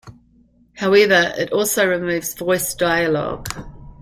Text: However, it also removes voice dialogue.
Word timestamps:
However, 0.77 1.31
it 1.37 1.51
also 1.53 1.87
removes 1.87 2.33
voice 2.33 2.73
dialogue. 2.73 3.47